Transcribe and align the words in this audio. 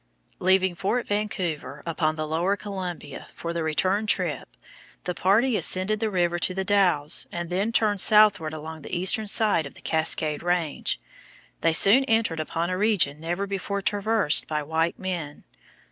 Leaving 0.39 0.73
Fort 0.73 1.05
Vancouver, 1.05 1.83
upon 1.85 2.15
the 2.15 2.25
lower 2.27 2.57
Columbia, 2.57 3.27
for 3.35 3.53
the 3.53 3.61
return 3.61 4.07
trip, 4.07 4.49
the 5.03 5.13
party 5.13 5.55
ascended 5.55 5.99
the 5.99 6.09
river 6.09 6.39
to 6.39 6.55
The 6.55 6.63
Dalles 6.63 7.27
and 7.31 7.51
then 7.51 7.71
turned 7.71 8.01
southward 8.01 8.51
along 8.51 8.81
the 8.81 8.97
eastern 8.97 9.27
side 9.27 9.67
of 9.67 9.75
the 9.75 9.79
Cascade 9.81 10.41
Range. 10.41 10.99
They 11.61 11.73
soon 11.73 12.03
entered 12.05 12.39
upon 12.39 12.71
a 12.71 12.77
region 12.79 13.19
never 13.19 13.45
before 13.45 13.83
traversed 13.83 14.47
by 14.47 14.63
white 14.63 14.97
men. 14.97 15.43